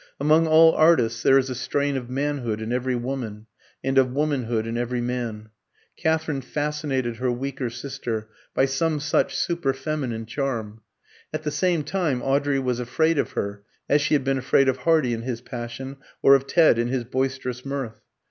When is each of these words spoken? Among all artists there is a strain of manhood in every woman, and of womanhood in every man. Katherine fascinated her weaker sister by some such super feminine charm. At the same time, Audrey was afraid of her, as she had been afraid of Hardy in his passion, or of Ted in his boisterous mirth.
Among 0.19 0.47
all 0.47 0.73
artists 0.73 1.21
there 1.21 1.37
is 1.37 1.51
a 1.51 1.53
strain 1.53 1.95
of 1.95 2.09
manhood 2.09 2.59
in 2.59 2.73
every 2.73 2.95
woman, 2.95 3.45
and 3.83 3.99
of 3.99 4.11
womanhood 4.11 4.65
in 4.65 4.75
every 4.75 4.99
man. 4.99 5.49
Katherine 5.95 6.41
fascinated 6.41 7.17
her 7.17 7.31
weaker 7.31 7.69
sister 7.69 8.27
by 8.55 8.65
some 8.65 8.99
such 8.99 9.35
super 9.35 9.73
feminine 9.73 10.25
charm. 10.25 10.81
At 11.31 11.43
the 11.43 11.51
same 11.51 11.83
time, 11.83 12.23
Audrey 12.23 12.57
was 12.57 12.79
afraid 12.79 13.19
of 13.19 13.33
her, 13.33 13.61
as 13.87 14.01
she 14.01 14.15
had 14.15 14.23
been 14.23 14.39
afraid 14.39 14.67
of 14.67 14.77
Hardy 14.77 15.13
in 15.13 15.21
his 15.21 15.39
passion, 15.39 15.97
or 16.23 16.33
of 16.33 16.47
Ted 16.47 16.79
in 16.79 16.87
his 16.87 17.03
boisterous 17.03 17.63
mirth. 17.63 18.01